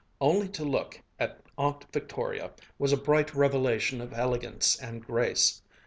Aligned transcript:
Only 0.19 0.47
to 0.53 0.65
look 0.65 1.03
at 1.19 1.41
Aunt 1.59 1.85
Victoria 1.93 2.53
was 2.79 2.91
a 2.91 2.97
bright 2.97 3.35
revelation 3.35 4.01
of 4.01 4.13
elegance 4.13 4.75
and 4.79 5.05
grace. 5.05 5.61